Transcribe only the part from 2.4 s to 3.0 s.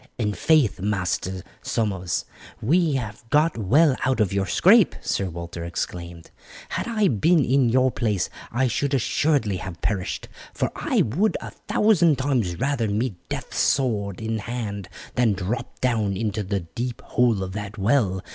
you